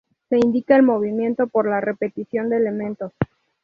Se 0.29 0.35
indica 0.35 0.75
el 0.75 0.81
movimiento 0.81 1.45
por 1.45 1.69
la 1.69 1.79
repetición 1.79 2.49
de 2.49 2.57
elementos. 2.57 3.13